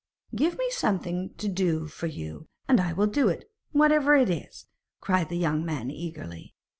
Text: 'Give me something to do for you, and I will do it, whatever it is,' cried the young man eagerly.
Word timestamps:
'Give 0.33 0.57
me 0.57 0.67
something 0.71 1.35
to 1.37 1.47
do 1.47 1.85
for 1.85 2.07
you, 2.07 2.47
and 2.67 2.79
I 2.79 2.91
will 2.91 3.05
do 3.05 3.29
it, 3.29 3.51
whatever 3.71 4.15
it 4.15 4.31
is,' 4.31 4.65
cried 4.99 5.29
the 5.29 5.37
young 5.37 5.63
man 5.63 5.91
eagerly. 5.91 6.55